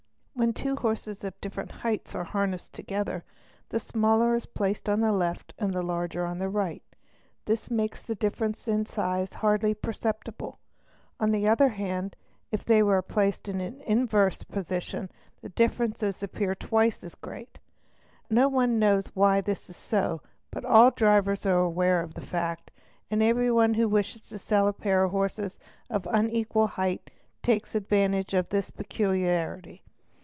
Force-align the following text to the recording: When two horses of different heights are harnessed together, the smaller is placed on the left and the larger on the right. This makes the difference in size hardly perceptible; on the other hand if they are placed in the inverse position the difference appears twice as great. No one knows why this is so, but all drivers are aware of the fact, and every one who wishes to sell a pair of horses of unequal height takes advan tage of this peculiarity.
When 0.33 0.53
two 0.53 0.75
horses 0.75 1.23
of 1.23 1.39
different 1.39 1.69
heights 1.71 2.15
are 2.15 2.23
harnessed 2.23 2.73
together, 2.73 3.23
the 3.69 3.79
smaller 3.79 4.33
is 4.33 4.47
placed 4.47 4.89
on 4.89 4.99
the 4.99 5.11
left 5.11 5.53
and 5.59 5.71
the 5.71 5.83
larger 5.83 6.25
on 6.25 6.39
the 6.39 6.49
right. 6.49 6.81
This 7.45 7.69
makes 7.69 8.01
the 8.01 8.15
difference 8.15 8.67
in 8.67 8.87
size 8.87 9.33
hardly 9.33 9.75
perceptible; 9.75 10.57
on 11.19 11.29
the 11.29 11.47
other 11.47 11.69
hand 11.69 12.15
if 12.49 12.65
they 12.65 12.81
are 12.81 13.03
placed 13.03 13.47
in 13.47 13.59
the 13.59 13.87
inverse 13.91 14.41
position 14.41 15.11
the 15.43 15.49
difference 15.49 16.01
appears 16.23 16.57
twice 16.59 17.03
as 17.03 17.13
great. 17.13 17.59
No 18.27 18.49
one 18.49 18.79
knows 18.79 19.05
why 19.13 19.41
this 19.41 19.69
is 19.69 19.77
so, 19.77 20.21
but 20.49 20.65
all 20.65 20.89
drivers 20.89 21.45
are 21.45 21.59
aware 21.59 22.01
of 22.01 22.15
the 22.15 22.21
fact, 22.21 22.71
and 23.11 23.21
every 23.21 23.51
one 23.51 23.75
who 23.75 23.87
wishes 23.87 24.27
to 24.29 24.39
sell 24.39 24.67
a 24.67 24.73
pair 24.73 25.03
of 25.03 25.11
horses 25.11 25.59
of 25.87 26.07
unequal 26.09 26.65
height 26.65 27.11
takes 27.43 27.73
advan 27.73 28.13
tage 28.13 28.33
of 28.33 28.49
this 28.49 28.71
peculiarity. 28.71 29.83